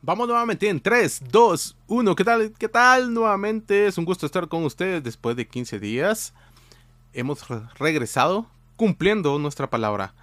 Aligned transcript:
Vamos 0.00 0.28
nuevamente 0.28 0.68
en 0.68 0.80
3, 0.80 1.24
2, 1.28 1.76
1. 1.88 2.14
¿Qué 2.14 2.24
tal? 2.24 2.52
¿Qué 2.56 2.68
tal? 2.68 3.12
Nuevamente 3.12 3.88
es 3.88 3.98
un 3.98 4.04
gusto 4.04 4.26
estar 4.26 4.46
con 4.46 4.64
ustedes 4.64 5.02
después 5.02 5.34
de 5.34 5.48
15 5.48 5.80
días. 5.80 6.34
Hemos 7.12 7.44
regresado 7.78 8.46
cumpliendo 8.76 9.36
nuestra 9.40 9.68
palabra. 9.68 10.14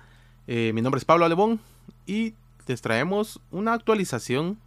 Eh, 0.48 0.72
mi 0.74 0.82
nombre 0.82 1.00
es 1.00 1.06
Pablo 1.06 1.26
Alebón 1.26 1.60
y 2.06 2.36
les 2.68 2.82
traemos 2.82 3.42
una 3.52 3.74
actualización 3.74 4.58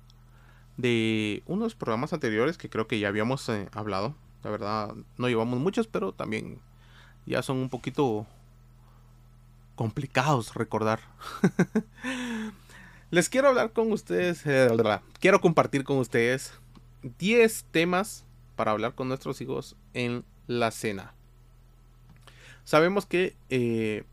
de 0.76 1.42
unos 1.46 1.74
programas 1.74 2.12
anteriores 2.12 2.58
que 2.58 2.68
creo 2.68 2.86
que 2.86 2.98
ya 2.98 3.08
habíamos 3.08 3.48
eh, 3.48 3.66
hablado. 3.72 4.14
La 4.44 4.50
verdad, 4.50 4.94
no 5.16 5.28
llevamos 5.28 5.58
muchos, 5.58 5.86
pero 5.86 6.12
también 6.12 6.58
ya 7.24 7.40
son 7.42 7.56
un 7.56 7.70
poquito 7.70 8.26
complicados 9.74 10.54
recordar. 10.54 11.00
Les 13.10 13.30
quiero 13.30 13.48
hablar 13.48 13.72
con 13.72 13.90
ustedes, 13.90 14.44
eh, 14.44 14.68
quiero 15.18 15.40
compartir 15.40 15.82
con 15.82 15.96
ustedes 15.96 16.52
10 17.18 17.64
temas 17.70 18.26
para 18.54 18.72
hablar 18.72 18.94
con 18.94 19.08
nuestros 19.08 19.40
hijos 19.40 19.76
en 19.94 20.26
la 20.46 20.70
cena. 20.70 21.14
Sabemos 22.64 23.06
que 23.06 23.34
eh, 23.48 24.04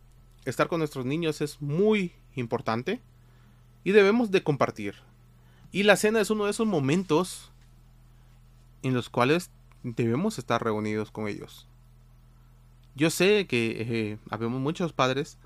estar 0.46 0.70
con 0.70 0.80
nuestros 0.80 1.06
niños 1.06 1.42
es 1.42 1.62
muy 1.62 2.14
importante 2.36 3.02
y 3.84 3.92
debemos 3.92 4.32
de 4.32 4.44
compartir. 4.44 4.96
Y 5.74 5.84
la 5.84 5.98
cena 5.98 6.22
es 6.22 6.30
uno 6.30 6.46
de 6.46 6.52
esos 6.52 6.66
momentos 6.66 7.52
en 8.82 8.94
los 8.94 9.10
cuales 9.10 9.52
debemos 9.84 10.40
estar 10.40 10.64
reunidos 10.64 11.12
con 11.12 11.28
ellos. 11.28 11.68
Yo 12.96 13.10
sé 13.10 13.46
que 13.46 13.76
eh, 13.78 14.18
habemos 14.30 14.62
muchos 14.62 14.94
padres 14.94 15.38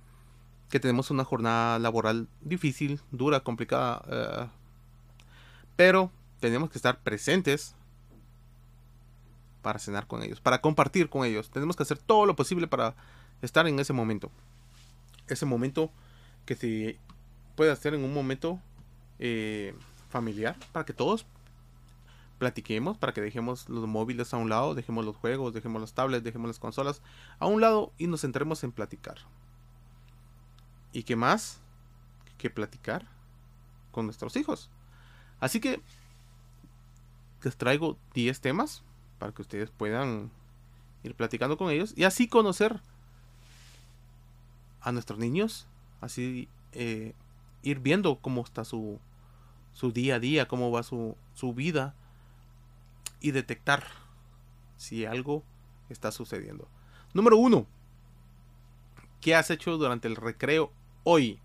que 0.70 0.80
tenemos 0.80 1.12
una 1.12 1.26
jornada 1.26 1.80
laboral 1.80 2.28
difícil, 2.42 3.02
dura, 3.12 3.42
complicada, 3.42 4.04
eh, 4.08 4.48
pero 5.76 6.12
tenemos 6.40 6.70
que 6.70 6.78
estar 6.78 7.00
presentes 7.00 7.76
para 9.62 9.80
cenar 9.80 10.08
con 10.08 10.24
ellos, 10.24 10.40
para 10.40 10.62
compartir 10.62 11.10
con 11.10 11.26
ellos. 11.26 11.50
Tenemos 11.50 11.76
que 11.76 11.84
hacer 11.84 11.98
todo 11.98 12.26
lo 12.26 12.36
posible 12.36 12.68
para 12.68 12.96
estar 13.42 13.68
en 13.68 13.80
ese 13.80 13.94
momento. 13.94 14.32
Ese 15.28 15.46
momento 15.46 15.92
que 16.46 16.56
se 16.56 16.98
puede 17.56 17.72
hacer 17.72 17.94
en 17.94 18.04
un 18.04 18.14
momento 18.14 18.60
eh, 19.20 19.76
familiar, 20.10 20.56
para 20.72 20.86
que 20.86 20.94
todos 20.94 21.26
platiquemos, 22.38 22.98
para 22.98 23.14
que 23.14 23.22
dejemos 23.22 23.68
los 23.70 23.86
móviles 23.86 24.34
a 24.34 24.38
un 24.38 24.50
lado, 24.50 24.74
dejemos 24.74 25.04
los 25.06 25.16
juegos, 25.16 25.54
dejemos 25.54 25.82
las 25.82 25.94
tablets, 25.94 26.24
dejemos 26.24 26.48
las 26.48 26.60
consolas 26.60 27.02
a 27.38 27.48
un 27.48 27.60
lado 27.60 27.92
y 27.98 28.08
nos 28.08 28.22
centremos 28.22 28.64
en 28.64 28.72
platicar. 28.72 29.18
¿Y 30.94 31.04
qué 31.04 31.16
más 31.16 31.60
que 32.38 32.50
platicar 32.50 33.06
con 33.92 34.06
nuestros 34.06 34.36
hijos? 34.36 34.70
Así 35.40 35.60
que 35.60 35.82
les 37.44 37.56
traigo 37.56 37.98
10 38.14 38.42
temas 38.42 38.84
para 39.18 39.32
que 39.32 39.42
ustedes 39.42 39.70
puedan 39.70 40.32
ir 41.04 41.16
platicando 41.16 41.58
con 41.58 41.70
ellos 41.70 41.94
y 41.96 42.04
así 42.04 42.28
conocer 42.28 42.82
a 44.82 44.92
nuestros 44.92 45.20
niños, 45.20 45.68
así 46.02 46.48
eh, 46.72 47.14
ir 47.64 47.80
viendo 47.80 48.20
cómo 48.20 48.42
está 48.42 48.66
su, 48.66 49.00
su 49.74 49.92
día 49.92 50.16
a 50.16 50.20
día, 50.20 50.48
cómo 50.48 50.72
va 50.72 50.84
su, 50.84 51.16
su 51.34 51.54
vida 51.54 51.94
y 53.22 53.32
detectar 53.32 53.86
si 54.78 55.06
algo 55.06 55.44
está 55.90 56.12
sucediendo. 56.12 56.68
Número 57.14 57.38
uno, 57.38 57.66
¿qué 59.22 59.36
has 59.36 59.50
hecho 59.50 59.78
durante 59.78 60.08
el 60.08 60.16
recreo 60.16 60.72
hoy? 61.12 61.40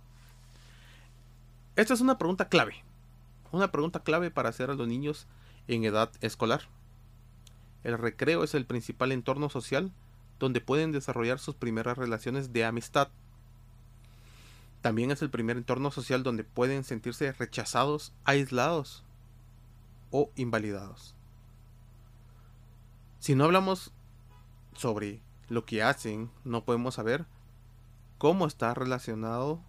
Esta 1.75 1.95
es 1.95 2.03
una 2.03 2.19
pregunta 2.19 2.51
clave. 2.51 2.85
Una 3.51 3.73
pregunta 3.73 4.01
clave 4.01 4.31
para 4.31 4.51
hacer 4.51 4.69
a 4.69 4.75
los 4.75 4.87
niños 4.87 5.27
en 5.69 5.85
edad 5.85 6.11
escolar. 6.21 6.69
El 7.83 7.97
recreo 7.97 8.45
es 8.45 8.55
el 8.55 8.67
principal 8.67 9.11
entorno 9.11 9.49
social 9.49 9.91
donde 10.39 10.61
pueden 10.61 10.93
desarrollar 10.93 11.39
sus 11.39 11.55
primeras 11.55 11.97
relaciones 11.97 12.53
de 12.53 12.67
amistad. 12.67 13.09
También 14.83 15.11
es 15.11 15.23
el 15.23 15.31
primer 15.31 15.57
entorno 15.57 15.91
social 15.91 16.23
donde 16.23 16.45
pueden 16.45 16.85
sentirse 16.85 17.33
rechazados, 17.33 18.13
aislados 18.25 19.03
o 20.11 20.31
invalidados. 20.37 21.15
Si 23.19 23.35
no 23.35 23.45
hablamos 23.45 23.93
sobre 24.77 25.23
lo 25.49 25.65
que 25.65 25.83
hacen, 25.83 26.31
no 26.45 26.67
podemos 26.67 26.97
saber 26.97 27.25
cómo 28.25 28.47
está 28.47 28.73
relacionado 28.73 29.61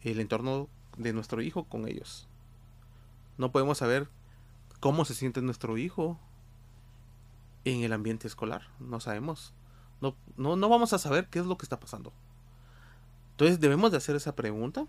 el 0.00 0.18
entorno 0.18 0.70
de 0.96 1.12
nuestro 1.12 1.42
hijo 1.42 1.64
con 1.64 1.86
ellos. 1.86 2.26
No 3.36 3.52
podemos 3.52 3.76
saber 3.76 4.08
cómo 4.80 5.04
se 5.04 5.12
siente 5.12 5.42
nuestro 5.42 5.76
hijo 5.76 6.18
en 7.66 7.82
el 7.82 7.92
ambiente 7.92 8.28
escolar. 8.28 8.62
No 8.80 8.98
sabemos. 9.00 9.52
No, 10.00 10.16
no, 10.38 10.68
vamos 10.70 10.94
a 10.94 10.98
saber 10.98 11.28
qué 11.28 11.38
es 11.38 11.44
lo 11.44 11.58
que 11.58 11.66
está 11.66 11.78
pasando. 11.78 12.14
Entonces 13.32 13.60
debemos 13.60 13.90
de 13.90 13.98
hacer 13.98 14.16
esa 14.16 14.34
pregunta. 14.34 14.86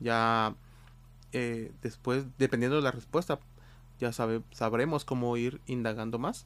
Ya 0.00 0.56
eh, 1.30 1.70
después, 1.80 2.24
dependiendo 2.38 2.74
de 2.74 2.82
la 2.82 2.90
respuesta, 2.90 3.38
ya 4.00 4.10
sabremos 4.12 5.04
cómo 5.04 5.36
ir 5.36 5.60
indagando 5.66 6.18
más. 6.18 6.44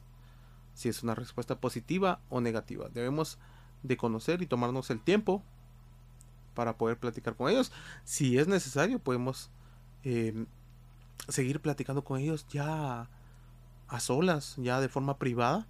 Si 0.75 0.89
es 0.89 1.01
una 1.01 1.15
respuesta 1.15 1.59
positiva 1.59 2.19
o 2.29 2.39
negativa. 2.39 2.87
Debemos 2.89 3.39
de 3.83 3.97
conocer 3.97 4.41
y 4.41 4.47
tomarnos 4.47 4.89
el 4.89 4.99
tiempo 4.99 5.43
para 6.53 6.77
poder 6.77 6.97
platicar 6.97 7.35
con 7.35 7.49
ellos. 7.49 7.71
Si 8.03 8.37
es 8.37 8.47
necesario, 8.47 8.99
podemos 8.99 9.49
em, 10.03 10.47
seguir 11.27 11.61
platicando 11.61 12.03
con 12.03 12.19
ellos 12.19 12.47
ya 12.49 13.09
a 13.87 13.99
solas, 13.99 14.55
ya 14.57 14.81
de 14.81 14.89
forma 14.89 15.17
privada. 15.17 15.67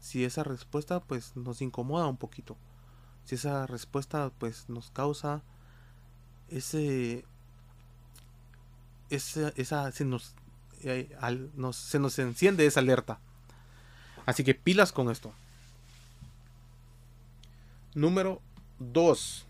Si 0.00 0.24
esa 0.24 0.44
respuesta 0.44 1.00
pues 1.00 1.36
nos 1.36 1.62
incomoda 1.62 2.06
un 2.06 2.16
poquito. 2.16 2.56
Si 3.24 3.34
esa 3.34 3.66
respuesta 3.66 4.30
pues 4.38 4.68
nos 4.68 4.90
causa 4.90 5.42
ese 6.48 7.24
esa, 9.10 9.52
esa 9.56 9.90
se 9.92 10.04
nos, 10.04 10.34
eh, 10.82 11.16
se 11.72 11.98
nos 11.98 12.18
enciende 12.18 12.66
esa 12.66 12.80
alerta. 12.80 13.20
Así 14.26 14.44
que 14.44 14.54
pilas 14.54 14.92
con 14.92 15.10
esto. 15.10 15.32
Número 17.98 18.40
2. 18.78 19.44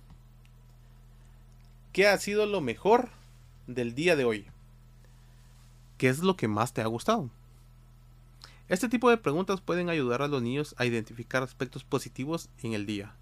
¿Qué 1.93 2.09
ha 2.09 2.17
sido 2.17 2.47
lo 2.47 2.63
mejor 2.63 3.11
del 3.67 3.95
día 3.95 4.17
de 4.17 4.25
hoy? 4.25 4.47
¿Qué 5.99 6.09
es 6.09 6.21
lo 6.21 6.35
que 6.35 6.49
más 6.49 6.73
te 6.73 6.81
ha 6.81 6.87
gustado? 6.87 7.29
Este 8.69 8.89
tipo 8.89 9.11
de 9.11 9.19
preguntas 9.19 9.61
pueden 9.61 9.91
ayudar 9.91 10.23
a 10.23 10.29
los 10.29 10.41
niños 10.41 10.75
a 10.79 10.87
identificar 10.87 11.43
aspectos 11.43 11.85
positivos 11.85 12.49
en 12.63 12.73
el 12.73 12.87
día. 12.87 13.15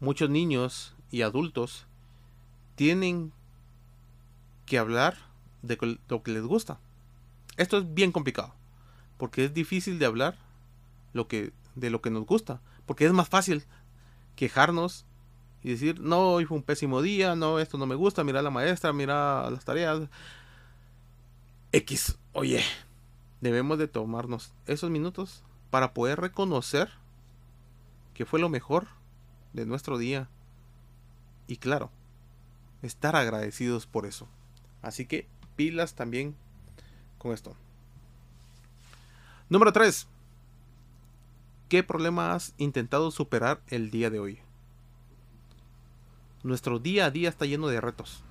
Muchos 0.00 0.28
niños 0.28 0.96
y 1.12 1.22
adultos 1.22 1.86
tienen 2.74 3.32
que 4.66 4.78
hablar 4.78 5.18
de 5.62 5.78
lo 6.08 6.24
que 6.24 6.32
les 6.32 6.42
gusta. 6.42 6.80
Esto 7.58 7.78
es 7.78 7.94
bien 7.94 8.10
complicado, 8.10 8.56
porque 9.18 9.44
es 9.44 9.54
difícil 9.54 10.00
de 10.00 10.06
hablar 10.06 10.36
lo 11.12 11.28
que, 11.28 11.52
de 11.76 11.90
lo 11.90 12.02
que 12.02 12.10
nos 12.10 12.26
gusta, 12.26 12.60
porque 12.86 13.06
es 13.06 13.12
más 13.12 13.28
fácil 13.28 13.64
quejarnos 14.40 15.04
y 15.62 15.68
decir, 15.68 16.00
no, 16.00 16.32
hoy 16.32 16.46
fue 16.46 16.56
un 16.56 16.62
pésimo 16.62 17.02
día, 17.02 17.36
no, 17.36 17.58
esto 17.58 17.76
no 17.76 17.84
me 17.84 17.94
gusta, 17.94 18.24
mira 18.24 18.40
la 18.40 18.48
maestra, 18.48 18.90
mira 18.94 19.50
las 19.50 19.66
tareas. 19.66 20.08
X, 21.72 22.16
oye, 22.32 22.64
debemos 23.42 23.76
de 23.76 23.86
tomarnos 23.86 24.54
esos 24.66 24.88
minutos 24.88 25.44
para 25.68 25.92
poder 25.92 26.18
reconocer 26.18 26.88
que 28.14 28.24
fue 28.24 28.40
lo 28.40 28.48
mejor 28.48 28.86
de 29.52 29.66
nuestro 29.66 29.98
día. 29.98 30.30
Y 31.46 31.58
claro, 31.58 31.90
estar 32.80 33.16
agradecidos 33.16 33.84
por 33.84 34.06
eso. 34.06 34.26
Así 34.80 35.04
que 35.04 35.28
pilas 35.54 35.94
también 35.94 36.34
con 37.18 37.32
esto. 37.32 37.54
Número 39.50 39.70
3. 39.70 40.08
¿Qué 41.70 41.84
problema 41.84 42.34
has 42.34 42.52
intentado 42.58 43.12
superar 43.12 43.62
el 43.68 43.92
día 43.92 44.10
de 44.10 44.18
hoy? 44.18 44.40
Nuestro 46.42 46.80
día 46.80 47.06
a 47.06 47.10
día 47.12 47.28
está 47.28 47.46
lleno 47.46 47.68
de 47.68 47.80
retos, 47.80 48.24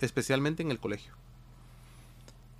especialmente 0.00 0.62
en 0.62 0.70
el 0.70 0.78
colegio. 0.78 1.12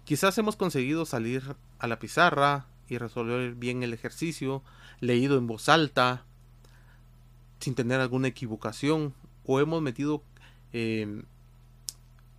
Quizás 0.04 0.36
hemos 0.36 0.56
conseguido 0.56 1.06
salir 1.06 1.54
a 1.78 1.86
la 1.86 2.00
pizarra 2.00 2.66
y 2.88 2.98
resolver 2.98 3.54
bien 3.54 3.84
el 3.84 3.94
ejercicio, 3.94 4.64
leído 4.98 5.38
en 5.38 5.46
voz 5.46 5.68
alta, 5.68 6.24
sin 7.60 7.76
tener 7.76 8.00
alguna 8.00 8.26
equivocación, 8.26 9.14
o 9.44 9.60
hemos 9.60 9.82
metido 9.82 10.24
em, 10.72 11.22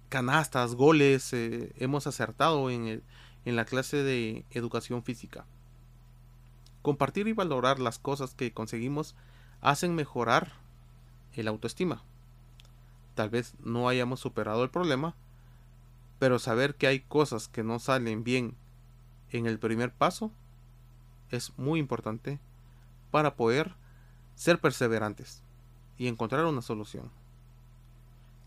canastas, 0.10 0.76
goles, 0.76 1.32
eh, 1.32 1.72
hemos 1.78 2.08
acertado 2.08 2.70
en 2.70 3.02
la 3.46 3.64
clase 3.64 4.04
de 4.04 4.44
educación 4.52 5.02
física. 5.02 5.46
Compartir 6.90 7.28
y 7.28 7.34
valorar 7.34 7.78
las 7.78 8.00
cosas 8.00 8.34
que 8.34 8.52
conseguimos 8.52 9.14
hacen 9.62 9.94
mejorar 9.94 10.54
el 11.34 11.48
autoestima. 11.48 12.02
Tal 13.14 13.30
vez 13.30 13.54
no 13.64 13.88
hayamos 13.88 14.22
superado 14.22 14.64
el 14.64 14.72
problema, 14.72 15.14
Pero 16.18 16.40
saber 16.40 16.74
que 16.74 16.88
hay 16.88 17.02
cosas 17.02 17.48
que 17.48 17.64
no 17.64 17.78
salen 17.78 18.24
bien 18.24 18.56
en 19.30 19.46
el 19.46 19.60
primer 19.60 19.94
paso 19.94 20.32
es 21.30 21.56
muy 21.60 21.80
importante 21.80 22.40
para 23.12 23.36
poder 23.36 23.76
ser 24.34 24.60
perseverantes 24.60 25.44
y 25.96 26.08
encontrar 26.08 26.44
una 26.46 26.64
solución. 26.64 27.12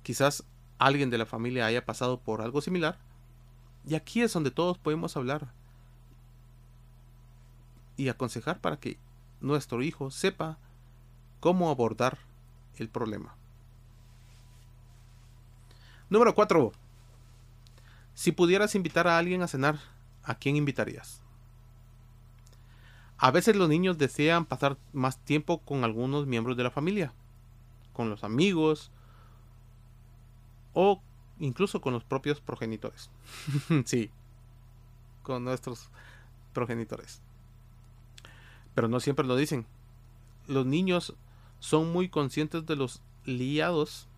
Quizás 0.03 0.43
alguien 0.81 1.11
de 1.11 1.19
la 1.19 1.27
familia 1.27 1.67
haya 1.67 1.87
pasado 1.87 2.19
por 2.19 2.43
algo 2.43 2.61
similar 2.61 2.99
y 3.87 3.95
aquí 3.95 4.21
es 4.21 4.33
donde 4.33 4.51
todos 4.51 4.79
podemos 4.79 5.17
hablar 5.17 5.53
y 7.97 8.09
aconsejar 8.09 8.61
para 8.61 8.79
que 8.79 8.99
nuestro 9.41 9.83
hijo 9.83 10.11
sepa 10.11 10.59
cómo 11.41 11.71
abordar 11.71 12.19
el 12.79 12.89
problema. 12.89 13.35
Número 16.09 16.35
4. 16.35 16.73
Si 18.15 18.33
pudieras 18.33 18.75
invitar 18.75 19.09
a 19.09 19.19
alguien 19.19 19.43
a 19.43 19.49
cenar, 19.49 19.79
¿a 20.23 20.35
quién 20.35 20.57
invitarías? 20.57 21.23
A 23.17 23.31
veces 23.31 23.57
los 23.57 23.69
niños 23.69 23.99
desean 23.99 24.45
pasar 24.45 24.77
más 24.93 25.19
tiempo 25.19 25.59
con 25.59 25.85
algunos 25.85 26.27
miembros 26.27 26.57
de 26.57 26.65
la 26.65 26.71
familia, 26.71 27.13
con 27.93 28.11
los 28.11 28.25
amigos 28.25 28.91
o 30.73 31.01
incluso 31.39 31.81
con 31.81 31.93
los 31.93 32.05
propios 32.05 32.41
progenitores. 32.41 33.11
sí, 33.85 34.11
con 35.23 35.45
nuestros 35.45 35.89
progenitores. 36.53 37.23
Pero 38.75 38.89
no 38.89 39.01
siempre 39.01 39.27
lo 39.27 39.37
dicen. 39.37 39.67
Los 40.47 40.67
niños 40.67 41.15
son 41.61 41.93
muy 41.93 42.09
conscientes 42.09 42.67
de 42.67 42.77
los 42.77 43.01
liados 43.25 44.09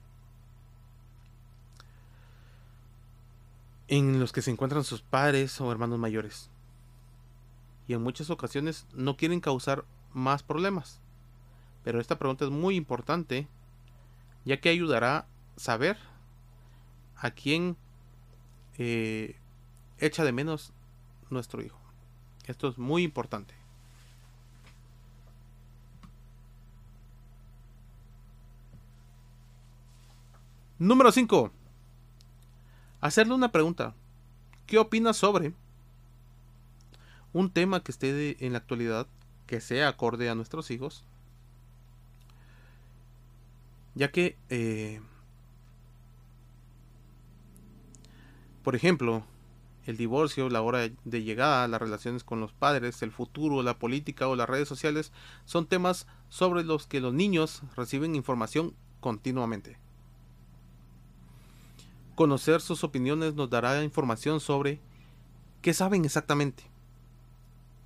en 3.89 4.19
los 4.19 4.33
que 4.33 4.43
se 4.43 4.51
encuentran 4.51 4.85
sus 4.85 5.03
padres 5.03 5.61
o 5.61 5.71
hermanos 5.71 5.99
mayores 5.99 6.51
y 7.87 7.95
en 7.95 8.03
muchas 8.03 8.31
ocasiones 8.31 8.87
no 8.95 9.17
quieren 9.17 9.41
causar 9.41 9.85
más 10.13 10.43
problemas. 10.43 11.01
Pero 11.83 12.01
esta 12.01 12.19
pregunta 12.19 12.45
es 12.45 12.51
muy 12.51 12.77
importante 12.77 13.47
ya 14.45 14.61
que 14.61 14.71
ayudará 14.71 15.19
a 15.19 15.27
saber 15.57 15.99
a 17.17 17.31
quién 17.31 17.77
eh, 18.79 19.37
echa 19.99 20.25
de 20.25 20.33
menos 20.33 20.73
nuestro 21.31 21.63
hijo. 21.63 21.79
Esto 22.47 22.69
es 22.69 22.79
muy 22.79 23.03
importante. 23.03 23.55
Número 30.85 31.11
5. 31.11 31.51
Hacerle 33.01 33.33
una 33.33 33.51
pregunta. 33.51 33.95
¿Qué 34.67 34.77
opinas 34.77 35.17
sobre 35.17 35.55
un 37.33 37.51
tema 37.51 37.83
que 37.83 37.91
esté 37.91 38.45
en 38.45 38.53
la 38.53 38.59
actualidad, 38.59 39.07
que 39.47 39.63
sea 39.63 39.89
acorde 39.89 40.29
a 40.29 40.35
nuestros 40.35 40.71
hijos, 40.71 41.03
ya 43.95 44.13
que, 44.13 44.37
eh, 44.51 45.01
por 48.63 48.77
ejemplo, 48.77 49.25
el 49.87 49.97
divorcio, 49.97 50.51
la 50.51 50.61
hora 50.61 50.81
de 50.81 51.23
llegada, 51.23 51.67
las 51.67 51.81
relaciones 51.81 52.25
con 52.25 52.41
los 52.41 52.53
padres, 52.53 53.01
el 53.01 53.11
futuro, 53.11 53.63
la 53.63 53.79
política 53.79 54.29
o 54.29 54.37
las 54.37 54.51
redes 54.51 54.69
sociales 54.69 55.13
son 55.47 55.65
temas 55.65 56.07
sobre 56.29 56.63
los 56.63 56.87
que 56.87 57.01
los 57.01 57.15
niños 57.15 57.63
reciben 57.75 58.15
información 58.15 58.75
continuamente. 59.01 59.83
Conocer 62.15 62.61
sus 62.61 62.85
opiniones 62.85 63.35
nos 63.35 63.51
dará 63.51 63.83
información 63.83 64.41
sobre 64.41 64.81
qué 65.63 65.75
saben 65.75 66.05
exactamente 66.05 66.65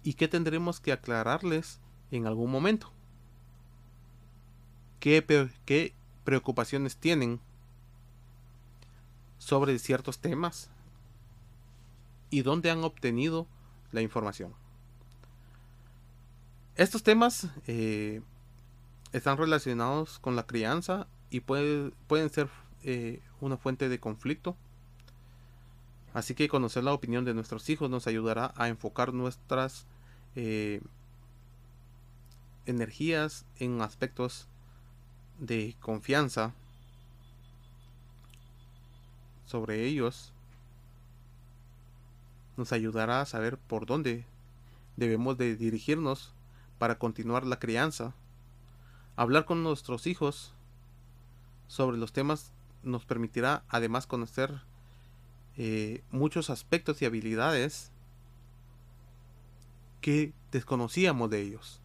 y 0.02 0.14
qué 0.14 0.28
tendremos 0.28 0.80
que 0.80 0.92
aclararles 0.92 1.80
en 2.10 2.26
algún 2.26 2.50
momento. 2.50 2.92
¿Qué, 5.00 5.94
preocupaciones 6.24 6.96
tienen 6.96 7.40
sobre 9.38 9.78
ciertos 9.78 10.18
temas? 10.18 10.70
¿Y 12.30 12.42
dónde 12.42 12.70
han 12.70 12.84
obtenido 12.84 13.46
la 13.92 14.02
información? 14.02 14.52
Estos 16.74 17.02
temas 17.02 17.48
eh, 17.66 18.20
están 19.12 19.38
relacionados 19.38 20.18
con 20.18 20.36
la 20.36 20.46
crianza 20.46 21.06
y 21.30 21.40
pueden 21.40 22.30
ser 22.30 22.48
eh, 22.84 23.20
una 23.40 23.56
fuente 23.56 23.88
de 23.88 24.00
conflicto. 24.00 24.56
Así 26.14 26.34
que 26.34 26.48
conocer 26.48 26.84
la 26.84 26.92
opinión 26.92 27.24
de 27.24 27.34
nuestros 27.34 27.68
hijos 27.68 27.90
nos 27.90 28.06
ayudará 28.06 28.52
a 28.56 28.68
enfocar 28.68 29.12
nuestras 29.12 29.86
eh, 30.36 30.80
energías 32.66 33.44
en 33.58 33.80
aspectos 33.82 34.48
de 35.38 35.76
confianza 35.80 36.54
sobre 39.48 39.86
ellos 39.86 40.32
nos 42.58 42.72
ayudará 42.72 43.22
a 43.22 43.26
saber 43.26 43.56
por 43.56 43.86
dónde 43.86 44.26
debemos 44.96 45.38
de 45.38 45.56
dirigirnos 45.56 46.32
para 46.78 46.98
continuar 46.98 47.46
la 47.46 47.58
crianza. 47.58 48.12
Hablar 49.16 49.46
con 49.46 49.62
nuestros 49.62 50.06
hijos 50.06 50.52
sobre 51.66 51.96
los 51.96 52.12
temas 52.12 52.52
nos 52.82 53.04
permitirá 53.04 53.64
además 53.68 54.06
conocer 54.06 54.62
eh, 55.56 56.02
muchos 56.10 56.50
aspectos 56.50 57.02
y 57.02 57.04
habilidades 57.04 57.90
que 60.00 60.32
desconocíamos 60.52 61.30
de 61.30 61.40
ellos. 61.42 61.80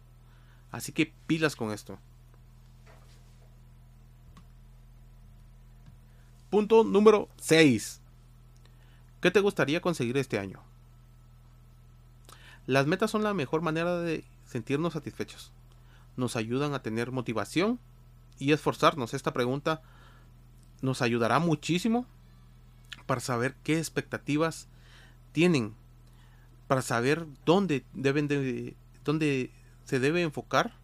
Así 0.70 0.92
que 0.92 1.12
pilas 1.26 1.56
con 1.56 1.72
esto. 1.72 1.98
Punto 6.50 6.84
número 6.84 7.28
6. 7.38 8.00
¿Qué 9.20 9.30
te 9.30 9.40
gustaría 9.40 9.80
conseguir 9.80 10.16
este 10.18 10.38
año? 10.38 10.62
Las 12.66 12.86
metas 12.86 13.10
son 13.10 13.22
la 13.22 13.34
mejor 13.34 13.60
manera 13.60 13.98
de 13.98 14.24
sentirnos 14.46 14.92
satisfechos. 14.92 15.50
Nos 16.16 16.36
ayudan 16.36 16.74
a 16.74 16.82
tener 16.82 17.10
motivación 17.10 17.80
y 18.38 18.52
esforzarnos. 18.52 19.14
Esta 19.14 19.32
pregunta 19.32 19.82
nos 20.84 21.00
ayudará 21.00 21.38
muchísimo 21.38 22.06
para 23.06 23.20
saber 23.20 23.54
qué 23.64 23.78
expectativas 23.78 24.68
tienen 25.32 25.74
para 26.68 26.82
saber 26.82 27.26
dónde 27.44 27.84
deben 27.94 28.28
de 28.28 28.76
dónde 29.04 29.50
se 29.84 29.98
debe 29.98 30.22
enfocar 30.22 30.74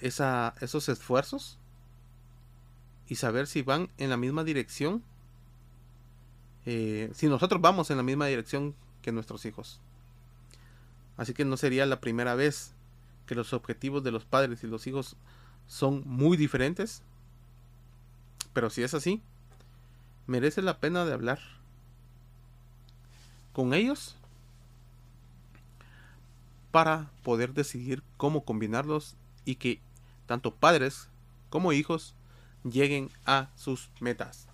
esa, 0.00 0.54
esos 0.60 0.88
esfuerzos 0.88 1.58
y 3.08 3.16
saber 3.16 3.46
si 3.46 3.62
van 3.62 3.90
en 3.98 4.10
la 4.10 4.16
misma 4.16 4.44
dirección 4.44 5.02
eh, 6.66 7.10
si 7.14 7.26
nosotros 7.26 7.60
vamos 7.60 7.90
en 7.90 7.98
la 7.98 8.02
misma 8.02 8.26
dirección 8.26 8.74
que 9.02 9.12
nuestros 9.12 9.44
hijos. 9.44 9.80
Así 11.16 11.34
que 11.34 11.44
no 11.44 11.56
sería 11.56 11.84
la 11.84 12.00
primera 12.00 12.34
vez 12.34 12.74
que 13.26 13.34
los 13.34 13.52
objetivos 13.52 14.02
de 14.02 14.12
los 14.12 14.24
padres 14.24 14.64
y 14.64 14.66
los 14.66 14.86
hijos 14.86 15.16
son 15.66 16.02
muy 16.06 16.36
diferentes 16.36 17.02
pero 18.54 18.70
si 18.70 18.82
es 18.82 18.94
así 18.94 19.22
merece 20.26 20.62
la 20.62 20.78
pena 20.78 21.04
de 21.04 21.12
hablar 21.12 21.40
con 23.52 23.74
ellos 23.74 24.16
para 26.70 27.10
poder 27.22 27.52
decidir 27.52 28.02
cómo 28.16 28.44
combinarlos 28.44 29.16
y 29.44 29.56
que 29.56 29.80
tanto 30.26 30.54
padres 30.54 31.08
como 31.50 31.72
hijos 31.72 32.14
lleguen 32.64 33.10
a 33.26 33.50
sus 33.54 33.90
metas. 34.00 34.48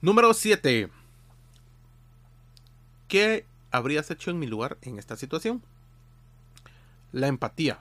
Número 0.00 0.34
7. 0.34 0.90
¿Qué 3.06 3.46
habrías 3.70 4.10
hecho 4.10 4.32
en 4.32 4.40
mi 4.40 4.48
lugar 4.48 4.78
en 4.82 4.98
esta 4.98 5.16
situación? 5.16 5.62
La 7.12 7.28
empatía. 7.28 7.80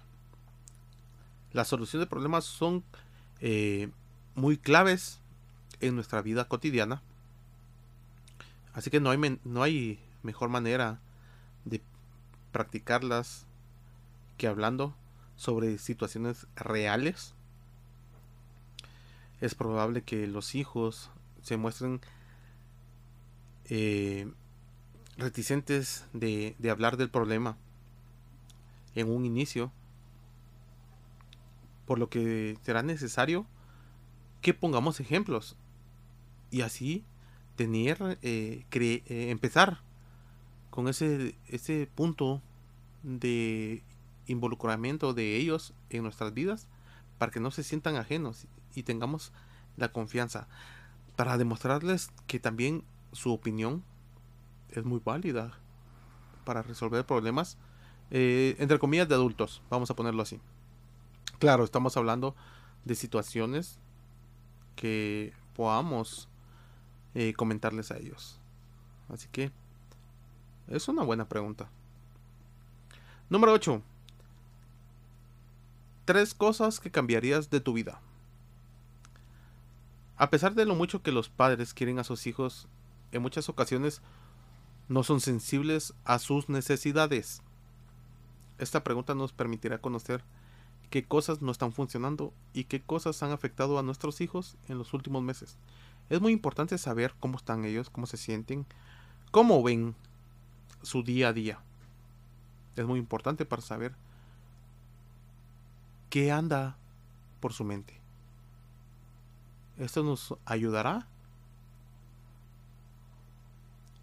La 1.51 1.65
solución 1.65 2.01
de 2.01 2.07
problemas 2.07 2.45
son 2.45 2.83
eh, 3.39 3.89
muy 4.35 4.57
claves 4.57 5.19
en 5.79 5.95
nuestra 5.95 6.21
vida 6.21 6.45
cotidiana. 6.47 7.01
Así 8.73 8.89
que 8.89 8.99
no 8.99 9.09
hay, 9.09 9.39
no 9.43 9.63
hay 9.63 9.99
mejor 10.23 10.49
manera 10.49 10.99
de 11.65 11.81
practicarlas 12.51 13.45
que 14.37 14.47
hablando 14.47 14.95
sobre 15.35 15.77
situaciones 15.77 16.47
reales. 16.55 17.33
Es 19.39 19.55
probable 19.55 20.03
que 20.03 20.27
los 20.27 20.55
hijos 20.55 21.09
se 21.41 21.57
muestren 21.57 21.99
eh, 23.65 24.31
reticentes 25.17 26.05
de, 26.13 26.55
hablar 26.69 26.97
del 26.97 27.09
problema 27.09 27.57
en 28.95 29.09
un 29.09 29.25
inicio 29.25 29.71
Por 31.85 31.99
lo 31.99 32.09
que 32.09 32.57
será 32.63 32.83
necesario 32.83 33.45
que 34.41 34.53
pongamos 34.53 34.99
ejemplos 34.99 35.55
y 36.49 36.61
así 36.61 37.05
tener, 37.55 38.17
eh, 38.21 38.65
eh, 38.71 39.03
empezar 39.29 39.81
con 40.71 40.87
ese, 40.87 41.35
ese 41.47 41.87
punto 41.93 42.41
de 43.03 43.83
involucramiento 44.25 45.13
de 45.13 45.37
ellos 45.37 45.73
en 45.89 46.03
nuestras 46.03 46.33
vidas 46.33 46.67
para 47.17 47.31
que 47.31 47.39
no 47.39 47.51
se 47.51 47.63
sientan 47.63 47.97
ajenos 47.97 48.47
y 48.73 48.83
tengamos 48.83 49.31
la 49.77 49.91
confianza 49.91 50.47
para 51.15 51.37
demostrarles 51.37 52.09
que 52.27 52.39
también 52.39 52.83
su 53.11 53.31
opinión 53.31 53.83
es 54.69 54.83
muy 54.85 55.01
válida 55.03 55.59
para 56.45 56.61
resolver 56.61 57.05
problemas 57.05 57.57
eh, 58.11 58.55
entre 58.59 58.79
comillas 58.79 59.07
de 59.09 59.15
adultos 59.15 59.61
vamos 59.69 59.89
a 59.89 59.95
ponerlo 59.95 60.21
así 60.21 60.39
claro 61.39 61.63
estamos 61.63 61.97
hablando 61.97 62.35
de 62.85 62.95
situaciones 62.95 63.79
que 64.75 65.33
podamos 65.55 66.27
eh, 67.15 67.33
comentarles 67.33 67.91
a 67.91 67.97
ellos 67.97 68.39
así 69.09 69.27
que 69.31 69.51
es 70.67 70.87
una 70.87 71.03
buena 71.03 71.27
pregunta 71.27 71.69
número 73.29 73.53
8 73.53 73.81
Tres 76.05 76.33
cosas 76.33 76.79
que 76.79 76.89
cambiarías 76.89 77.49
de 77.51 77.61
tu 77.61 77.73
vida. 77.73 78.01
A 80.17 80.29
pesar 80.29 80.55
de 80.55 80.65
lo 80.65 80.75
mucho 80.75 81.03
que 81.03 81.11
los 81.11 81.29
padres 81.29 81.73
quieren 81.73 81.99
a 81.99 82.03
sus 82.03 82.25
hijos, 82.25 82.67
en 83.11 83.21
muchas 83.21 83.49
ocasiones 83.49 84.01
no 84.89 85.03
son 85.03 85.21
sensibles 85.21 85.93
a 86.03 86.17
sus 86.17 86.49
necesidades. 86.49 87.43
Esta 88.61 88.83
pregunta 88.83 89.15
nos 89.15 89.33
permitirá 89.33 89.79
conocer 89.79 90.23
qué 90.91 91.03
cosas 91.03 91.41
no 91.41 91.51
están 91.51 91.73
funcionando 91.73 92.31
y 92.53 92.65
qué 92.65 92.79
cosas 92.79 93.23
han 93.23 93.31
afectado 93.31 93.79
a 93.79 93.83
nuestros 93.83 94.21
hijos 94.21 94.55
en 94.67 94.77
los 94.77 94.93
últimos 94.93 95.23
meses. 95.23 95.57
Es 96.11 96.21
muy 96.21 96.31
importante 96.31 96.77
saber 96.77 97.15
cómo 97.19 97.37
están 97.37 97.65
ellos, 97.65 97.89
cómo 97.89 98.05
se 98.05 98.17
sienten, 98.17 98.67
cómo 99.31 99.63
ven 99.63 99.95
su 100.83 101.01
día 101.01 101.29
a 101.29 101.33
día. 101.33 101.59
Es 102.75 102.85
muy 102.85 102.99
importante 102.99 103.45
para 103.45 103.63
saber 103.63 103.95
qué 106.11 106.31
anda 106.31 106.77
por 107.39 107.53
su 107.53 107.63
mente. 107.63 107.99
Esto 109.79 110.03
nos 110.03 110.35
ayudará 110.45 111.07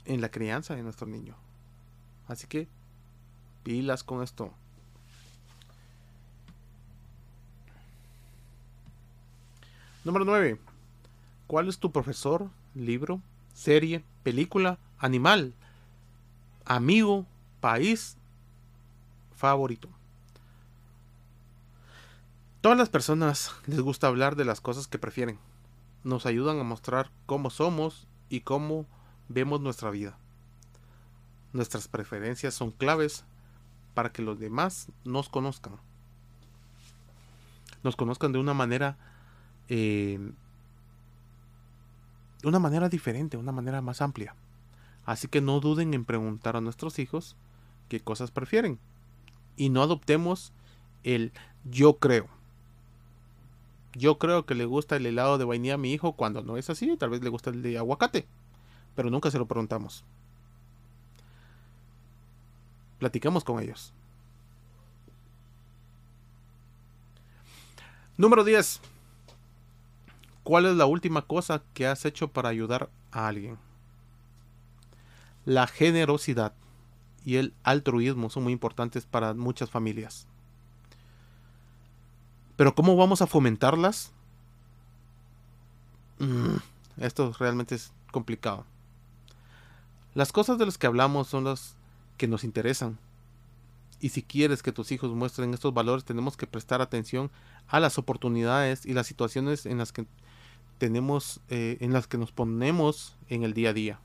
en 0.04 0.20
la 0.20 0.32
crianza 0.32 0.74
de 0.74 0.82
nuestro 0.82 1.06
niño. 1.06 1.36
Así 2.26 2.48
que 2.48 2.66
pilas 3.68 4.02
con 4.02 4.22
esto. 4.22 4.50
Número 10.04 10.24
9. 10.24 10.58
¿Cuál 11.46 11.68
es 11.68 11.78
tu 11.78 11.92
profesor, 11.92 12.48
libro, 12.74 13.20
serie, 13.52 14.02
película, 14.22 14.78
animal, 14.98 15.52
amigo, 16.64 17.26
país 17.60 18.16
favorito? 19.36 19.90
Todas 22.62 22.78
las 22.78 22.88
personas 22.88 23.52
les 23.66 23.82
gusta 23.82 24.06
hablar 24.06 24.34
de 24.34 24.46
las 24.46 24.62
cosas 24.62 24.86
que 24.86 24.98
prefieren. 24.98 25.38
Nos 26.04 26.24
ayudan 26.24 26.58
a 26.58 26.64
mostrar 26.64 27.10
cómo 27.26 27.50
somos 27.50 28.06
y 28.30 28.40
cómo 28.40 28.86
vemos 29.28 29.60
nuestra 29.60 29.90
vida. 29.90 30.16
Nuestras 31.52 31.86
preferencias 31.86 32.54
son 32.54 32.70
claves 32.70 33.26
para 33.98 34.12
que 34.12 34.22
los 34.22 34.38
demás 34.38 34.92
nos 35.02 35.28
conozcan. 35.28 35.72
Nos 37.82 37.96
conozcan 37.96 38.30
de 38.30 38.38
una 38.38 38.54
manera 38.54 38.96
eh, 39.68 40.20
de 42.40 42.46
una 42.46 42.60
manera 42.60 42.88
diferente, 42.88 43.36
una 43.36 43.50
manera 43.50 43.82
más 43.82 44.00
amplia. 44.00 44.36
Así 45.04 45.26
que 45.26 45.40
no 45.40 45.58
duden 45.58 45.94
en 45.94 46.04
preguntar 46.04 46.54
a 46.54 46.60
nuestros 46.60 47.00
hijos 47.00 47.34
qué 47.88 47.98
cosas 47.98 48.30
prefieren. 48.30 48.78
Y 49.56 49.68
no 49.68 49.82
adoptemos 49.82 50.52
el 51.02 51.32
yo 51.64 51.98
creo. 51.98 52.28
Yo 53.94 54.20
creo 54.20 54.46
que 54.46 54.54
le 54.54 54.64
gusta 54.64 54.94
el 54.94 55.06
helado 55.06 55.38
de 55.38 55.44
vainilla 55.44 55.74
a 55.74 55.78
mi 55.78 55.92
hijo 55.92 56.12
cuando 56.12 56.40
no 56.44 56.56
es 56.56 56.70
así, 56.70 56.96
tal 56.96 57.10
vez 57.10 57.20
le 57.20 57.30
gusta 57.30 57.50
el 57.50 57.62
de 57.62 57.78
aguacate, 57.78 58.28
pero 58.94 59.10
nunca 59.10 59.32
se 59.32 59.38
lo 59.40 59.46
preguntamos. 59.46 60.04
Platicamos 62.98 63.44
con 63.44 63.62
ellos. 63.62 63.92
Número 68.16 68.42
10. 68.42 68.80
¿Cuál 70.42 70.66
es 70.66 70.76
la 70.76 70.86
última 70.86 71.22
cosa 71.22 71.62
que 71.74 71.86
has 71.86 72.04
hecho 72.04 72.28
para 72.28 72.48
ayudar 72.48 72.90
a 73.12 73.28
alguien? 73.28 73.58
La 75.44 75.66
generosidad 75.66 76.52
y 77.24 77.36
el 77.36 77.54
altruismo 77.62 78.30
son 78.30 78.44
muy 78.44 78.52
importantes 78.52 79.06
para 79.06 79.34
muchas 79.34 79.70
familias. 79.70 80.26
Pero 82.56 82.74
¿cómo 82.74 82.96
vamos 82.96 83.22
a 83.22 83.26
fomentarlas? 83.26 84.10
Mm, 86.18 86.56
esto 86.96 87.32
realmente 87.38 87.76
es 87.76 87.92
complicado. 88.10 88.64
Las 90.14 90.32
cosas 90.32 90.58
de 90.58 90.66
las 90.66 90.76
que 90.76 90.88
hablamos 90.88 91.28
son 91.28 91.44
las 91.44 91.76
que 92.18 92.28
nos 92.28 92.44
interesan. 92.44 92.98
Y 94.00 94.10
si 94.10 94.22
quieres 94.22 94.62
que 94.62 94.72
tus 94.72 94.92
hijos 94.92 95.10
muestren 95.12 95.54
estos 95.54 95.74
valores, 95.74 96.04
tenemos 96.04 96.36
que 96.36 96.46
prestar 96.46 96.82
atención 96.82 97.30
a 97.66 97.80
las 97.80 97.98
oportunidades 97.98 98.86
y 98.86 98.92
las 98.92 99.06
situaciones 99.06 99.66
en 99.66 99.78
las 99.78 99.92
que 99.92 100.06
tenemos, 100.78 101.40
eh, 101.48 101.78
en 101.80 101.92
las 101.92 102.06
que 102.06 102.18
nos 102.18 102.30
ponemos 102.30 103.16
en 103.28 103.42
el 103.42 103.54
día 103.54 103.70
a 103.70 103.72
día. 103.72 104.00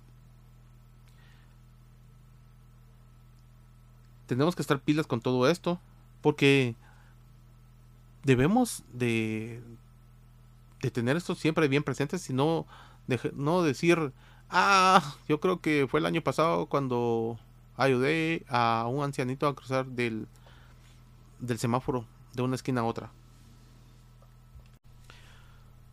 Tenemos 4.26 4.56
que 4.56 4.64
estar 4.64 4.80
pilas 4.80 5.06
con 5.06 5.22
todo 5.22 5.48
esto, 5.48 5.80
porque 6.22 6.76
debemos 8.24 8.84
de, 8.94 9.62
de 10.82 10.90
tener 10.90 11.18
esto 11.18 11.36
siempre 11.36 11.68
bien 11.68 11.84
presente, 11.84 12.18
y 12.28 12.34
no, 12.34 12.66
no 13.36 13.62
decir, 13.62 14.12
ah, 14.50 15.16
yo 15.28 15.40
creo 15.40 15.62
que 15.62 15.88
fue 15.88 16.00
el 16.00 16.08
año 16.08 16.22
pasado 16.22 16.66
cuando 16.66 17.38
ayudé 17.78 18.46
a 18.50 18.86
un 18.90 19.04
ancianito 19.04 19.48
a 19.48 19.56
cruzar 19.56 19.86
del, 19.86 20.28
del 21.40 21.60
semáforo 21.60 22.06
de 22.34 22.42
una 22.42 22.56
esquina 22.56 22.82
a 22.82 22.86
otra. 22.86 23.12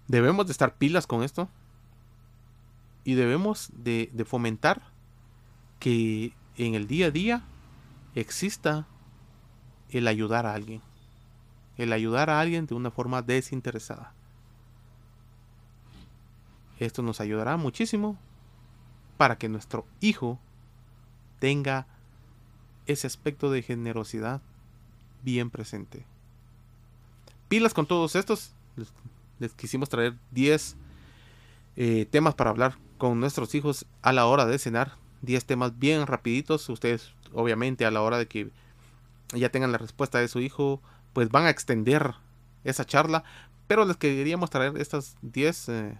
Debemos 0.08 0.46
de 0.46 0.52
estar 0.52 0.74
pilas 0.74 1.06
con 1.06 1.22
esto 1.22 1.48
y 3.04 3.14
debemos 3.14 3.70
de, 3.72 4.10
de 4.12 4.24
fomentar 4.24 4.82
que 5.78 6.32
en 6.56 6.74
el 6.74 6.86
día 6.86 7.06
a 7.06 7.10
día 7.10 7.42
exista 8.14 8.86
el 9.90 10.08
ayudar 10.08 10.46
a 10.46 10.54
alguien 10.54 10.82
el 11.82 11.94
ayudar 11.94 12.28
a 12.28 12.40
alguien 12.40 12.66
de 12.66 12.74
una 12.74 12.90
forma 12.90 13.22
desinteresada. 13.22 14.12
Esto 16.78 17.02
nos 17.02 17.20
ayudará 17.20 17.56
muchísimo 17.56 18.18
para 19.16 19.38
que 19.38 19.48
nuestro 19.48 19.86
hijo 20.00 20.38
tenga 21.40 21.88
ese 22.86 23.08
aspecto 23.08 23.50
de 23.50 23.62
generosidad 23.62 24.40
bien 25.24 25.50
presente. 25.50 26.04
Pilas 27.48 27.74
con 27.74 27.86
todos 27.86 28.14
estos. 28.14 28.52
Les, 29.38 29.52
quisimos 29.54 29.88
traer 29.88 30.14
10 30.30 30.76
eh, 31.76 32.06
temas 32.10 32.34
para 32.34 32.50
hablar 32.50 32.76
con 32.98 33.18
nuestros 33.18 33.54
hijos 33.56 33.86
a 34.02 34.12
la 34.12 34.26
hora 34.26 34.46
de 34.46 34.58
cenar. 34.58 34.92
10 35.22 35.44
temas 35.44 35.78
bien 35.78 36.06
rapiditos. 36.06 36.68
Ustedes 36.68 37.12
obviamente 37.32 37.84
a 37.84 37.90
la 37.90 38.02
hora 38.02 38.18
de 38.18 38.26
que 38.28 38.50
ya 39.32 39.50
tengan 39.50 39.72
la 39.72 39.78
respuesta 39.78 40.18
de 40.18 40.28
su 40.28 40.40
hijo 40.40 40.80
pues 41.12 41.28
van 41.30 41.46
a 41.46 41.50
extender 41.50 42.14
esa 42.62 42.84
charla, 42.84 43.24
pero 43.66 43.84
les 43.84 43.96
queríamos 43.96 44.50
traer 44.50 44.76
estas 44.76 45.16
10 45.22 45.68
eh, 45.68 45.98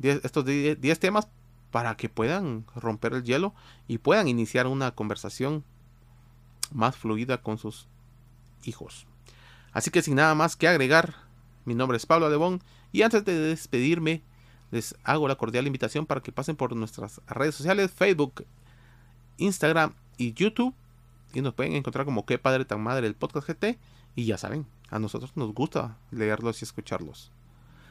estos 0.00 0.44
10 0.44 1.00
temas 1.00 1.28
para 1.70 1.96
que 1.96 2.08
puedan 2.08 2.64
romper 2.74 3.14
el 3.14 3.24
hielo 3.24 3.54
y 3.86 3.98
puedan 3.98 4.28
iniciar 4.28 4.66
una 4.66 4.92
conversación 4.92 5.64
más 6.72 6.96
fluida 6.96 7.42
con 7.42 7.58
sus 7.58 7.88
hijos. 8.64 9.06
Así 9.72 9.90
que 9.90 10.02
sin 10.02 10.16
nada 10.16 10.34
más 10.34 10.56
que 10.56 10.68
agregar, 10.68 11.14
mi 11.64 11.74
nombre 11.74 11.96
es 11.96 12.06
Pablo 12.06 12.26
Adebón 12.26 12.62
y 12.92 13.02
antes 13.02 13.24
de 13.24 13.38
despedirme 13.38 14.22
les 14.70 14.94
hago 15.04 15.28
la 15.28 15.36
cordial 15.36 15.66
invitación 15.66 16.06
para 16.06 16.22
que 16.22 16.32
pasen 16.32 16.56
por 16.56 16.74
nuestras 16.74 17.20
redes 17.26 17.54
sociales, 17.54 17.90
Facebook, 17.90 18.44
Instagram 19.38 19.94
y 20.16 20.32
YouTube 20.34 20.74
y 21.32 21.40
nos 21.40 21.54
pueden 21.54 21.74
encontrar 21.74 22.04
como 22.04 22.26
qué 22.26 22.38
padre 22.38 22.64
tan 22.64 22.80
madre 22.80 23.06
el 23.06 23.14
podcast 23.14 23.48
GT. 23.48 23.78
Y 24.16 24.24
ya 24.24 24.38
saben, 24.38 24.66
a 24.90 24.98
nosotros 24.98 25.32
nos 25.36 25.54
gusta 25.54 25.96
leerlos 26.10 26.60
y 26.60 26.64
escucharlos. 26.64 27.30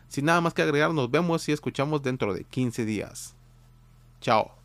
Sin 0.07 0.25
nada 0.25 0.41
más 0.41 0.53
que 0.53 0.61
agregar, 0.61 0.93
nos 0.93 1.09
vemos 1.11 1.47
y 1.47 1.51
escuchamos 1.51 2.01
dentro 2.01 2.33
de 2.33 2.43
15 2.43 2.85
días. 2.85 3.36
Tchau. 4.27 4.56